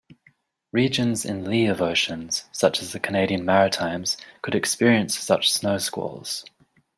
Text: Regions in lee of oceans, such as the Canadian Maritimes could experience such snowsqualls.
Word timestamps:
Regions 0.71 1.25
in 1.25 1.45
lee 1.47 1.67
of 1.67 1.79
oceans, 1.79 2.45
such 2.51 2.81
as 2.81 2.91
the 2.91 2.99
Canadian 2.99 3.45
Maritimes 3.45 4.17
could 4.41 4.55
experience 4.55 5.15
such 5.19 5.53
snowsqualls. 5.53 6.43